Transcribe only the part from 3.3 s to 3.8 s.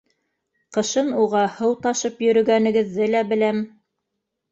беләм.